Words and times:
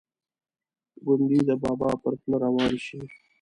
ګوندې 1.05 1.39
د 1.49 1.51
بابا 1.63 1.91
پر 2.01 2.13
پله 2.21 2.37
روان 2.43 2.71
شي. 2.85 2.99